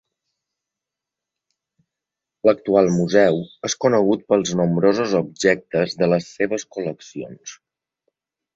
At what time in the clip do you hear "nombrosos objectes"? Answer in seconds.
4.63-5.97